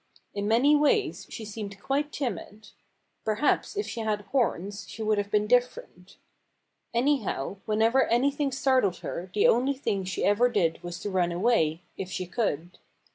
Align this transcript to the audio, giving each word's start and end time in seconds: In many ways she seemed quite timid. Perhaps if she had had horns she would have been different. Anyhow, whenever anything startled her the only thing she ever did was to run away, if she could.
In 0.33 0.47
many 0.47 0.75
ways 0.75 1.27
she 1.29 1.45
seemed 1.45 1.79
quite 1.79 2.11
timid. 2.11 2.69
Perhaps 3.23 3.77
if 3.77 3.85
she 3.85 3.99
had 3.99 4.09
had 4.17 4.21
horns 4.29 4.89
she 4.89 5.03
would 5.03 5.19
have 5.19 5.29
been 5.29 5.45
different. 5.45 6.17
Anyhow, 6.91 7.57
whenever 7.67 8.07
anything 8.07 8.51
startled 8.51 8.97
her 9.05 9.29
the 9.35 9.47
only 9.47 9.73
thing 9.75 10.03
she 10.03 10.25
ever 10.25 10.49
did 10.49 10.81
was 10.81 10.99
to 11.01 11.11
run 11.11 11.31
away, 11.31 11.83
if 11.97 12.09
she 12.09 12.25
could. 12.25 12.79